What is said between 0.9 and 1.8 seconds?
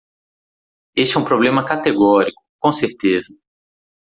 Este é um problema